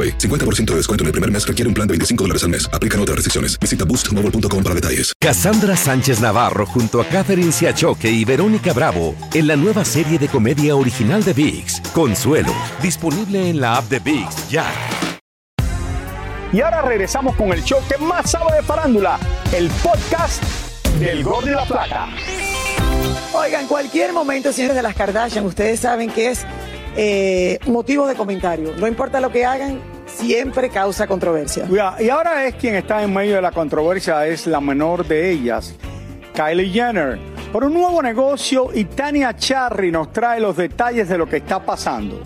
AroPay. 0.00 0.18
50% 0.18 0.64
de 0.66 0.76
descuento 0.76 1.02
en 1.02 1.06
el 1.06 1.12
primer 1.12 1.30
mes 1.30 1.46
requiere 1.46 1.68
un 1.68 1.74
plan 1.74 1.86
de 1.86 1.92
25 1.92 2.24
dólares 2.24 2.44
al 2.44 2.50
mes. 2.50 2.68
Aplican 2.72 3.00
otras 3.00 3.16
restricciones. 3.16 3.58
Visita 3.58 3.84
boostmobile.com 3.84 4.62
para 4.62 4.74
detalles. 4.74 5.12
Cassandra 5.20 5.76
Sánchez 5.76 6.20
Navarro 6.20 6.66
junto 6.66 7.00
a 7.00 7.04
Catherine 7.04 7.52
Siachoque 7.52 8.10
y 8.10 8.24
Verónica 8.24 8.72
Bravo 8.72 9.14
en 9.34 9.46
la 9.46 9.56
nueva 9.56 9.84
serie 9.84 10.18
de 10.18 10.28
comedia 10.28 10.76
original 10.76 11.22
de 11.24 11.32
VIX, 11.32 11.80
Consuelo, 11.92 12.52
disponible 12.82 13.50
en 13.50 13.60
la 13.60 13.76
app 13.76 13.88
de 13.88 13.98
VIX 13.98 14.48
ya. 14.48 14.66
Y 16.52 16.60
ahora 16.60 16.82
regresamos 16.82 17.36
con 17.36 17.52
el 17.52 17.62
show 17.62 17.78
que 17.88 17.96
más 18.02 18.30
sabe 18.30 18.56
de 18.56 18.62
farándula, 18.62 19.18
el 19.52 19.68
podcast 19.82 20.42
del 20.98 21.22
Gol 21.22 21.44
de 21.44 21.52
la 21.52 21.64
Plata. 21.64 22.08
Oigan, 23.32 23.68
cualquier 23.68 24.12
momento, 24.12 24.52
señores 24.52 24.76
de 24.76 24.82
las 24.82 24.96
Kardashian, 24.96 25.46
ustedes 25.46 25.78
saben 25.78 26.10
que 26.10 26.30
es 26.30 26.44
eh, 26.96 27.58
motivo 27.66 28.06
de 28.06 28.16
comentario. 28.16 28.74
No 28.76 28.88
importa 28.88 29.20
lo 29.20 29.30
que 29.30 29.44
hagan, 29.44 29.80
siempre 30.20 30.68
causa 30.68 31.06
controversia. 31.06 31.66
Y 31.98 32.08
ahora 32.08 32.46
es 32.46 32.54
quien 32.54 32.74
está 32.74 33.02
en 33.02 33.12
medio 33.12 33.36
de 33.36 33.42
la 33.42 33.52
controversia, 33.52 34.26
es 34.26 34.46
la 34.46 34.60
menor 34.60 35.06
de 35.06 35.30
ellas, 35.30 35.74
Kylie 36.34 36.70
Jenner. 36.70 37.18
Por 37.52 37.64
un 37.64 37.74
nuevo 37.74 38.00
negocio 38.02 38.68
y 38.72 38.84
Tania 38.84 39.34
Charry 39.36 39.90
nos 39.90 40.12
trae 40.12 40.38
los 40.40 40.56
detalles 40.56 41.08
de 41.08 41.18
lo 41.18 41.26
que 41.28 41.38
está 41.38 41.64
pasando. 41.64 42.20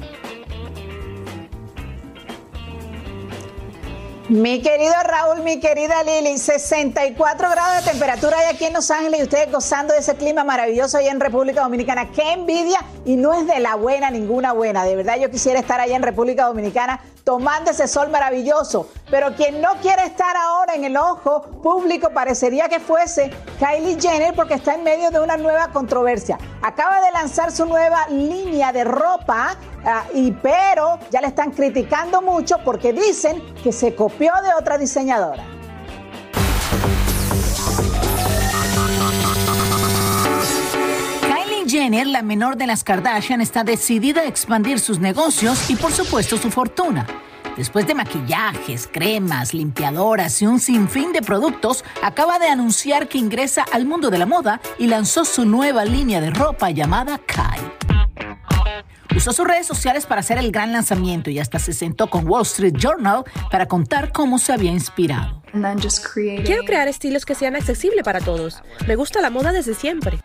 Mi 4.29 4.63
querido 4.63 4.95
Raúl, 5.03 5.43
mi 5.43 5.61
querida 5.61 6.03
Lili, 6.03 6.39
64 6.39 7.51
grados 7.51 7.85
de 7.85 7.91
temperatura 7.91 8.39
hay 8.39 8.55
aquí 8.55 8.65
en 8.65 8.73
Los 8.73 8.91
Ángeles 8.91 9.21
y 9.21 9.23
ustedes 9.25 9.53
gozando 9.53 9.93
de 9.93 10.01
ese 10.01 10.15
clima 10.17 10.45
maravilloso 10.45 10.97
allá 10.97 11.11
en 11.11 11.21
República 11.21 11.63
Dominicana. 11.63 12.11
¡Qué 12.11 12.33
envidia! 12.33 12.79
Y 13.05 13.17
no 13.17 13.35
es 13.35 13.47
de 13.47 13.61
la 13.61 13.75
buena, 13.75 14.11
ninguna 14.11 14.53
buena. 14.53 14.85
De 14.85 14.97
verdad 14.97 15.19
yo 15.21 15.31
quisiera 15.31 15.61
estar 15.61 15.79
allá 15.79 15.95
en 15.95 16.03
República 16.03 16.47
Dominicana 16.47 17.01
tomando 17.25 17.71
ese 17.71 17.89
sol 17.89 18.11
maravilloso. 18.11 18.89
Pero 19.11 19.35
quien 19.35 19.61
no 19.61 19.71
quiere 19.81 20.05
estar 20.05 20.37
ahora 20.37 20.75
en 20.75 20.85
el 20.85 20.97
ojo 20.97 21.43
público 21.63 22.11
parecería 22.11 22.69
que 22.69 22.79
fuese 22.79 23.31
Kylie 23.59 24.01
Jenner 24.01 24.35
porque 24.35 24.55
está 24.55 24.75
en 24.75 24.85
medio 24.85 25.11
de 25.11 25.21
una 25.21 25.37
nueva 25.37 25.69
controversia. 25.69 26.39
Acaba 26.63 27.01
de 27.01 27.11
lanzar 27.11 27.51
su 27.51 27.65
nueva 27.67 28.07
línea 28.09 28.73
de 28.73 28.85
ropa, 28.85 29.57
ah, 29.85 30.05
y, 30.13 30.33
pero 30.33 30.99
ya 31.11 31.21
le 31.21 31.29
están 31.29 31.51
criticando 31.51 32.21
mucho 32.21 32.59
porque 32.65 32.93
dicen 32.93 33.43
que 33.63 33.73
se 33.73 33.95
copió 33.95 34.33
de 34.43 34.55
otra 34.55 34.79
diseñadora. 34.79 35.54
Jenner, 41.85 42.07
la 42.07 42.23
menor 42.23 42.57
de 42.57 42.67
las 42.67 42.83
Kardashian, 42.83 43.43
está 43.43 43.63
decidida 43.63 44.23
a 44.23 44.27
expandir 44.27 44.81
sus 44.81 45.01
negocios 45.01 45.69
y 45.69 45.77
por 45.77 45.93
supuesto 45.93 46.39
su 46.39 46.51
fortuna. 46.51 47.07
Después 47.59 47.87
de 47.87 47.95
maquillajes, 47.95 48.89
cremas, 48.91 49.53
limpiadoras 49.53 50.41
y 50.41 50.47
un 50.47 50.61
sinfín 50.61 51.13
de 51.13 51.21
productos, 51.21 51.85
acaba 52.03 52.39
de 52.39 52.47
anunciar 52.47 53.07
que 53.07 53.19
ingresa 53.19 53.67
al 53.71 53.85
mundo 53.85 54.09
de 54.09 54.17
la 54.17 54.25
moda 54.25 54.63
y 54.79 54.87
lanzó 54.87 55.27
su 55.27 55.45
nueva 55.45 55.85
línea 55.85 56.23
de 56.23 56.31
ropa 56.31 56.71
llamada 56.71 57.19
Kai. 57.19 57.61
Usó 59.15 59.35
sus 59.35 59.47
redes 59.47 59.67
sociales 59.67 60.07
para 60.07 60.21
hacer 60.21 60.39
el 60.39 60.51
gran 60.53 60.73
lanzamiento 60.73 61.29
y 61.29 61.39
hasta 61.39 61.59
se 61.59 61.75
sentó 61.75 62.09
con 62.09 62.27
Wall 62.27 62.45
Street 62.45 62.77
Journal 62.79 63.25
para 63.51 63.67
contar 63.67 64.11
cómo 64.11 64.39
se 64.39 64.55
había 64.55 64.71
inspirado. 64.71 65.43
Quiero 66.47 66.65
crear 66.65 66.89
estilos 66.89 67.27
que 67.27 67.35
sean 67.35 67.57
accesibles 67.57 68.03
para 68.05 68.21
todos. 68.21 68.63
Me 68.87 68.97
gusta 68.97 69.21
la 69.21 69.29
moda 69.29 69.53
desde 69.53 69.75
siempre. 69.75 70.19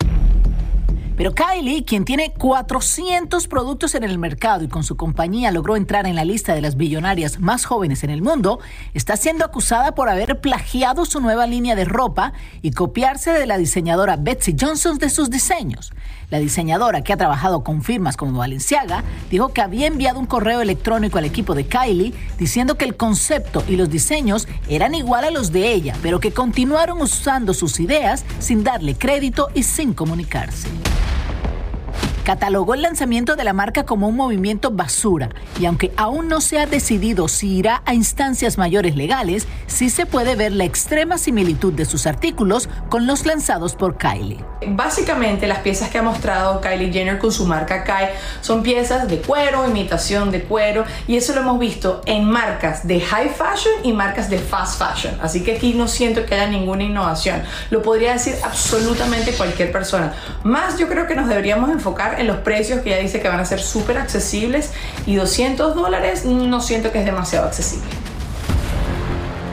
Pero 1.19 1.35
Kylie, 1.35 1.83
quien 1.83 2.05
tiene 2.05 2.31
400 2.31 3.49
productos 3.49 3.93
en 3.93 4.05
el 4.05 4.17
mercado 4.17 4.63
y 4.63 4.69
con 4.69 4.85
su 4.85 4.95
compañía 4.95 5.51
logró 5.51 5.75
entrar 5.75 6.07
en 6.07 6.15
la 6.15 6.23
lista 6.23 6.55
de 6.55 6.61
las 6.61 6.77
billonarias 6.77 7.41
más 7.41 7.65
jóvenes 7.65 8.05
en 8.05 8.09
el 8.09 8.21
mundo, 8.21 8.61
está 8.93 9.17
siendo 9.17 9.43
acusada 9.43 9.95
por 9.95 10.07
haber 10.07 10.39
plagiado 10.39 11.03
su 11.03 11.19
nueva 11.19 11.45
línea 11.45 11.75
de 11.75 11.83
ropa 11.83 12.31
y 12.61 12.71
copiarse 12.71 13.33
de 13.33 13.45
la 13.47 13.57
diseñadora 13.57 14.15
Betsy 14.15 14.55
Johnson 14.57 14.97
de 14.97 15.09
sus 15.09 15.29
diseños. 15.29 15.91
La 16.29 16.39
diseñadora, 16.39 17.01
que 17.01 17.11
ha 17.11 17.17
trabajado 17.17 17.65
con 17.65 17.83
firmas 17.83 18.15
como 18.15 18.39
Balenciaga, 18.39 19.03
dijo 19.29 19.49
que 19.49 19.59
había 19.59 19.88
enviado 19.88 20.19
un 20.19 20.25
correo 20.25 20.61
electrónico 20.61 21.17
al 21.17 21.25
equipo 21.25 21.53
de 21.53 21.65
Kylie 21.65 22.13
diciendo 22.38 22.77
que 22.77 22.85
el 22.85 22.95
concepto 22.95 23.61
y 23.67 23.75
los 23.75 23.89
diseños 23.89 24.47
eran 24.69 24.95
igual 24.95 25.25
a 25.25 25.31
los 25.31 25.51
de 25.51 25.73
ella, 25.73 25.97
pero 26.01 26.21
que 26.21 26.31
continuaron 26.31 27.01
usando 27.01 27.53
sus 27.53 27.81
ideas 27.81 28.23
sin 28.39 28.63
darle 28.63 28.95
crédito 28.95 29.49
y 29.53 29.63
sin 29.63 29.93
comunicarse. 29.93 30.69
Catalogó 32.29 32.75
el 32.75 32.83
lanzamiento 32.83 33.36
de 33.36 33.43
la 33.43 33.53
marca 33.53 33.88
como 33.88 34.07
un 34.07 34.15
movimiento 34.15 34.69
basura 34.69 35.29
y 35.59 35.65
aunque 35.65 35.91
aún 35.98 36.27
no 36.27 36.41
se 36.41 36.59
ha 36.59 36.67
decidido 36.67 37.27
si 37.27 37.57
irá 37.57 37.81
a 37.88 37.95
instancias 37.95 38.59
mayores 38.59 38.95
legales, 38.95 39.48
sí 39.65 39.89
se 39.89 40.05
puede 40.05 40.36
ver 40.36 40.51
la 40.51 40.63
extrema 40.63 41.17
similitud 41.17 41.74
de 41.74 41.86
sus 41.86 42.05
artículos 42.05 42.69
con 42.89 43.07
los 43.07 43.25
lanzados 43.25 43.74
por 43.74 43.98
Kylie. 43.98 44.45
Básicamente 44.67 45.48
las 45.48 45.59
piezas 45.59 45.89
que 45.89 45.98
ha 45.98 46.03
mostrado 46.03 46.62
Kylie 46.62 46.93
Jenner 46.93 47.17
con 47.17 47.31
su 47.31 47.48
marca 47.48 47.83
Kai 47.83 48.09
son 48.41 48.62
piezas 48.62 49.07
de 49.07 49.21
cuero, 49.21 49.67
imitación 49.67 50.29
de 50.29 50.43
cuero 50.43 50.83
y 51.07 51.15
eso 51.15 51.33
lo 51.33 51.41
hemos 51.41 51.57
visto 51.57 52.01
en 52.05 52.25
marcas 52.25 52.86
de 52.86 53.01
high 53.01 53.29
fashion 53.29 53.74
y 53.81 53.91
marcas 53.91 54.29
de 54.29 54.38
fast 54.38 54.77
fashion. 54.77 55.17
Así 55.19 55.43
que 55.43 55.55
aquí 55.55 55.74
no 55.74 55.88
siento 55.88 56.27
que 56.27 56.36
haya 56.36 56.48
ninguna 56.48 56.83
innovación. 56.83 57.41
Lo 57.71 57.81
podría 57.81 58.13
decir 58.13 58.36
absolutamente 58.43 59.31
cualquier 59.31 59.71
persona. 59.71 60.13
Más 60.43 60.77
yo 60.77 60.88
creo 60.88 61.07
que 61.07 61.15
nos 61.15 61.27
deberíamos 61.27 61.71
enfocar 61.71 62.18
en 62.19 62.27
los 62.27 62.38
precios 62.38 62.81
que 62.81 62.89
ella 62.89 63.01
dice 63.01 63.21
que 63.21 63.29
van 63.29 63.39
a 63.39 63.45
ser 63.45 63.59
súper 63.59 63.97
accesibles 63.97 64.71
y 65.05 65.15
200 65.15 65.73
dólares 65.73 66.25
no 66.25 66.61
siento 66.61 66.91
que 66.91 66.99
es 66.99 67.05
demasiado 67.05 67.47
accesible. 67.47 67.88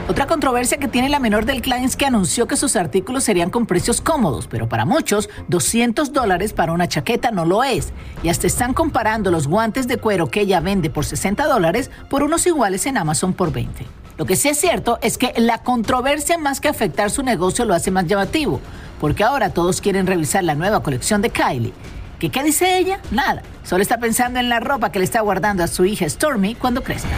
Otra 0.09 0.25
controversia 0.25 0.77
que 0.77 0.87
tiene 0.87 1.09
la 1.09 1.19
menor 1.19 1.43
del 1.43 1.61
clan 1.61 1.83
es 1.83 1.97
que 1.97 2.05
anunció 2.05 2.47
que 2.47 2.55
sus 2.55 2.77
artículos 2.77 3.25
serían 3.25 3.49
con 3.49 3.65
precios 3.65 3.99
cómodos, 3.99 4.47
pero 4.47 4.69
para 4.69 4.85
muchos 4.85 5.29
200 5.49 6.13
dólares 6.13 6.53
para 6.53 6.71
una 6.71 6.87
chaqueta 6.87 7.29
no 7.31 7.43
lo 7.43 7.65
es. 7.65 7.91
Y 8.23 8.29
hasta 8.29 8.47
están 8.47 8.73
comparando 8.73 9.31
los 9.31 9.47
guantes 9.47 9.85
de 9.85 9.97
cuero 9.97 10.29
que 10.29 10.41
ella 10.41 10.61
vende 10.61 10.89
por 10.89 11.03
60 11.03 11.45
dólares 11.47 11.91
por 12.09 12.23
unos 12.23 12.47
iguales 12.47 12.85
en 12.85 12.97
Amazon 12.97 13.33
por 13.33 13.51
20. 13.51 13.85
Lo 14.17 14.25
que 14.25 14.37
sí 14.37 14.47
es 14.47 14.57
cierto 14.57 14.97
es 15.01 15.17
que 15.17 15.33
la 15.35 15.61
controversia 15.63 16.37
más 16.37 16.61
que 16.61 16.69
afectar 16.69 17.11
su 17.11 17.21
negocio 17.21 17.65
lo 17.65 17.73
hace 17.73 17.91
más 17.91 18.07
llamativo, 18.07 18.61
porque 19.01 19.25
ahora 19.25 19.49
todos 19.49 19.81
quieren 19.81 20.07
revisar 20.07 20.43
la 20.45 20.55
nueva 20.55 20.81
colección 20.81 21.21
de 21.21 21.31
Kylie. 21.31 21.73
¿Que 22.19 22.29
qué 22.29 22.43
dice 22.43 22.79
ella? 22.79 22.99
Nada. 23.11 23.43
Solo 23.63 23.81
está 23.81 23.99
pensando 23.99 24.39
en 24.39 24.49
la 24.49 24.59
ropa 24.59 24.91
que 24.91 24.99
le 24.99 25.05
está 25.05 25.21
guardando 25.21 25.63
a 25.63 25.67
su 25.67 25.85
hija 25.85 26.09
Stormy 26.09 26.55
cuando 26.55 26.83
crezca. 26.83 27.15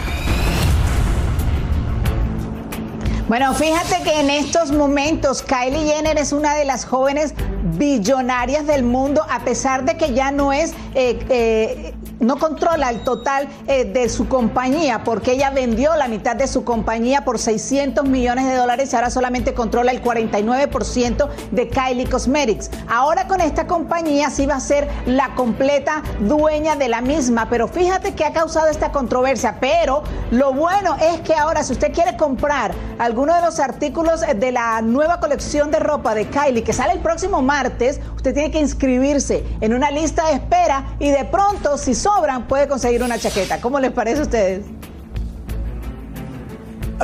Bueno, 3.28 3.54
fíjate 3.54 4.02
que 4.02 4.20
en 4.20 4.28
estos 4.28 4.72
momentos 4.72 5.42
Kylie 5.42 5.86
Jenner 5.86 6.18
es 6.18 6.32
una 6.32 6.56
de 6.56 6.64
las 6.64 6.84
jóvenes 6.84 7.32
billonarias 7.78 8.66
del 8.66 8.82
mundo, 8.82 9.24
a 9.30 9.44
pesar 9.44 9.84
de 9.84 9.96
que 9.96 10.12
ya 10.12 10.32
no 10.32 10.52
es 10.52 10.72
eh, 10.96 11.24
eh, 11.30 11.94
no 12.20 12.38
controla 12.38 12.90
el 12.90 13.00
total 13.00 13.48
eh, 13.66 13.84
de 13.84 14.08
su 14.08 14.28
compañía 14.28 15.02
porque 15.04 15.32
ella 15.32 15.50
vendió 15.50 15.96
la 15.96 16.06
mitad 16.06 16.36
de 16.36 16.46
su 16.46 16.64
compañía 16.64 17.24
por 17.24 17.38
600 17.38 18.04
millones 18.04 18.46
de 18.46 18.54
dólares 18.54 18.92
y 18.92 18.96
ahora 18.96 19.10
solamente 19.10 19.54
controla 19.54 19.90
el 19.90 20.02
49% 20.02 21.28
de 21.50 21.68
Kylie 21.68 22.08
Cosmetics. 22.08 22.70
Ahora 22.88 23.26
con 23.26 23.40
esta 23.40 23.66
compañía 23.66 24.30
sí 24.30 24.46
va 24.46 24.56
a 24.56 24.60
ser 24.60 24.88
la 25.06 25.34
completa 25.34 26.02
dueña 26.20 26.76
de 26.76 26.88
la 26.88 27.00
misma, 27.00 27.48
pero 27.48 27.66
fíjate 27.66 28.14
que 28.14 28.24
ha 28.24 28.32
causado 28.32 28.68
esta 28.68 28.92
controversia, 28.92 29.56
pero 29.60 30.02
lo 30.30 30.52
bueno 30.52 30.96
es 31.00 31.20
que 31.22 31.34
ahora 31.34 31.62
si 31.62 31.72
usted 31.72 31.92
quiere 31.92 32.16
comprar 32.16 32.72
alguno 32.98 33.34
de 33.34 33.40
los 33.40 33.58
artículos 33.58 34.20
de 34.20 34.52
la 34.52 34.82
nueva 34.82 35.20
colección 35.20 35.70
de 35.70 35.78
ropa 35.78 36.14
de 36.14 36.26
Kylie 36.26 36.62
que 36.62 36.72
sale 36.72 36.92
el 36.92 37.00
próximo 37.00 37.40
martes, 37.40 38.00
usted 38.14 38.34
tiene 38.34 38.50
que 38.50 38.60
inscribirse 38.60 39.44
en 39.60 39.72
una 39.72 39.90
lista 39.90 40.26
de 40.26 40.34
espera 40.34 40.96
y 40.98 41.10
de 41.10 41.24
pronto 41.24 41.78
si 41.78 41.94
son 41.94 42.09
sobran, 42.16 42.46
puede 42.46 42.68
conseguir 42.68 43.02
una 43.02 43.18
chaqueta. 43.18 43.60
¿Cómo 43.60 43.80
les 43.80 43.92
parece 43.92 44.20
a 44.20 44.22
ustedes? 44.22 44.64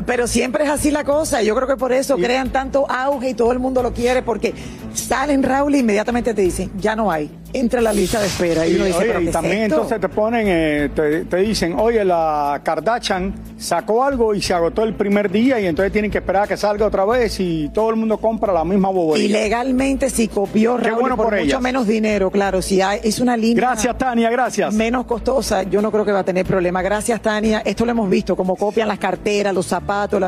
Pero 0.05 0.27
siempre 0.27 0.65
es 0.65 0.71
así 0.71 0.91
la 0.91 1.05
cosa. 1.05 1.43
Yo 1.43 1.55
creo 1.55 1.67
que 1.67 1.77
por 1.77 1.93
eso 1.93 2.17
crean 2.17 2.51
tanto 2.51 2.91
auge 2.91 3.31
y 3.31 3.35
todo 3.35 3.53
el 3.53 3.59
mundo 3.59 3.83
lo 3.83 3.95
quiere 3.95 4.23
porque 4.23 4.55
salen 4.97 5.43
Raúl 5.43 5.75
e 5.75 5.79
inmediatamente 5.79 6.35
te 6.35 6.43
dicen, 6.43 6.71
ya 6.79 6.97
no 6.97 7.11
hay 7.11 7.31
entra 7.59 7.81
a 7.81 7.83
la 7.83 7.93
lista 7.93 8.21
de 8.21 8.27
espera. 8.27 8.67
Y, 8.67 8.77
uno 8.77 8.85
dice, 8.85 9.15
y 9.21 9.27
también 9.29 9.63
entonces 9.63 10.01
te 10.01 10.09
ponen, 10.09 10.47
eh, 10.49 10.91
te, 10.95 11.37
dicen, 11.37 11.75
oye, 11.79 12.05
la 12.05 12.61
Kardashian 12.63 13.35
sacó 13.59 14.05
algo 14.05 14.35
y 14.35 14.43
se 14.43 14.55
agotó 14.55 14.83
el 14.83 14.95
primer 14.95 15.31
día 15.31 15.59
y 15.61 15.67
entonces 15.67 15.93
tienen 15.93 16.11
que 16.11 16.19
esperar 16.19 16.45
a 16.45 16.47
que 16.47 16.57
salga 16.57 16.87
otra 16.87 17.05
vez 17.05 17.39
y 17.41 17.71
todo 17.73 17.91
el 17.91 17.97
mundo 17.97 18.19
compra 18.19 18.53
la 18.53 18.65
misma 18.65 18.91
bobería. 18.91 19.27
Y 19.27 19.29
legalmente 19.29 20.11
si 20.11 20.29
copió 20.29 20.77
Raúl 20.77 21.01
bueno 21.01 21.17
por, 21.17 21.39
mucho 21.39 21.61
menos 21.61 21.87
dinero, 21.87 22.31
claro, 22.31 22.63
si 22.63 22.81
hay, 22.81 23.01
es 23.03 23.21
una 23.21 23.37
línea. 23.37 23.57
Gracias, 23.69 23.97
Tania, 23.97 24.31
gracias. 24.31 24.75
Menos 24.75 25.07
costosa, 25.07 25.63
yo 25.63 25.81
no 25.81 25.91
creo 25.91 26.05
que 26.05 26.13
va 26.13 26.21
a 26.21 26.25
tener 26.25 26.47
problema. 26.47 26.83
Gracias, 26.83 27.21
Tania. 27.21 27.63
Esto 27.65 27.85
lo 27.85 27.93
hemos 27.93 28.11
visto, 28.11 28.37
como 28.37 28.57
copian 28.57 28.89
las 28.89 28.99
carteras, 28.99 29.55
los 29.55 29.67
zapatos, 29.67 30.21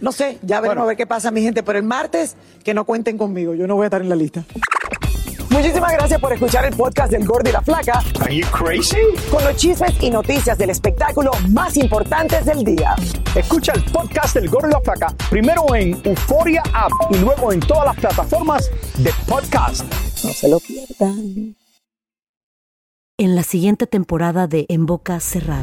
no 0.00 0.12
sé, 0.12 0.38
ya 0.42 0.60
veremos 0.60 0.84
a 0.84 0.86
ver 0.86 0.96
qué 0.96 1.06
pasa, 1.06 1.30
mi 1.30 1.42
gente. 1.42 1.62
Pero 1.62 1.78
el 1.78 1.84
martes, 1.84 2.36
que 2.64 2.74
no 2.74 2.84
cuenten 2.84 3.18
conmigo, 3.18 3.54
yo 3.54 3.66
no 3.66 3.76
voy 3.76 3.84
a 3.84 3.86
estar 3.86 4.02
en 4.02 4.08
la 4.08 4.16
lista. 4.16 4.44
Muchísimas 5.50 5.92
gracias 5.92 6.20
por 6.20 6.32
escuchar 6.34 6.66
el 6.66 6.74
podcast 6.76 7.10
del 7.10 7.24
Gordo 7.24 7.48
y 7.48 7.52
la 7.52 7.62
Flaca. 7.62 8.02
Are 8.20 8.36
you 8.36 8.46
crazy? 8.48 8.98
Con 9.30 9.42
los 9.42 9.56
chismes 9.56 9.94
y 10.02 10.10
noticias 10.10 10.58
del 10.58 10.70
espectáculo 10.70 11.30
más 11.48 11.78
importantes 11.78 12.44
del 12.44 12.62
día. 12.62 12.94
Escucha 13.34 13.72
el 13.72 13.82
podcast 13.84 14.34
del 14.34 14.50
Gordo 14.50 14.68
y 14.68 14.72
la 14.72 14.80
Flaca 14.80 15.14
primero 15.30 15.74
en 15.74 15.98
Euforia 16.04 16.62
App 16.74 16.90
y 17.10 17.18
luego 17.18 17.52
en 17.52 17.60
todas 17.60 17.86
las 17.86 17.96
plataformas 17.96 18.70
de 18.98 19.10
podcast. 19.26 19.84
No 20.24 20.30
se 20.32 20.48
lo 20.48 20.60
pierdan. 20.60 21.56
En 23.18 23.34
la 23.34 23.42
siguiente 23.42 23.86
temporada 23.86 24.46
de 24.46 24.66
En 24.68 24.84
Boca 24.84 25.20
Cerrada. 25.20 25.62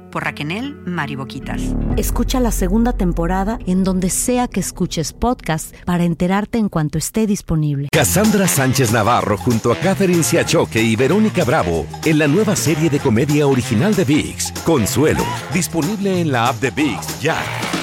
por 0.11 0.25
Raquenel 0.25 0.75
Mariboquitas. 0.85 1.61
Escucha 1.97 2.39
la 2.39 2.51
segunda 2.51 2.93
temporada 2.93 3.57
en 3.65 3.83
donde 3.83 4.09
sea 4.09 4.47
que 4.47 4.59
escuches 4.59 5.13
podcast 5.13 5.75
para 5.85 6.03
enterarte 6.03 6.57
en 6.57 6.69
cuanto 6.69 6.97
esté 6.97 7.25
disponible. 7.25 7.87
Cassandra 7.91 8.47
Sánchez 8.47 8.91
Navarro 8.91 9.37
junto 9.37 9.71
a 9.71 9.75
Catherine 9.77 10.23
Siachoque 10.23 10.81
y 10.81 10.95
Verónica 10.95 11.43
Bravo 11.43 11.87
en 12.05 12.19
la 12.19 12.27
nueva 12.27 12.55
serie 12.55 12.89
de 12.89 12.99
comedia 12.99 13.47
original 13.47 13.95
de 13.95 14.03
VIX, 14.03 14.51
Consuelo, 14.65 15.23
disponible 15.53 16.21
en 16.21 16.31
la 16.31 16.49
app 16.49 16.57
de 16.57 16.71
VIX 16.71 17.21
ya. 17.21 17.81